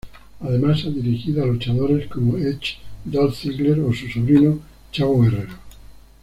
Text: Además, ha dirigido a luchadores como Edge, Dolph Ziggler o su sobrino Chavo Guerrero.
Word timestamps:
Además, 0.39 0.83
ha 0.85 0.89
dirigido 0.89 1.43
a 1.43 1.45
luchadores 1.45 2.07
como 2.07 2.35
Edge, 2.35 2.79
Dolph 3.05 3.35
Ziggler 3.35 3.81
o 3.81 3.93
su 3.93 4.07
sobrino 4.09 4.57
Chavo 4.91 5.21
Guerrero. 5.21 5.53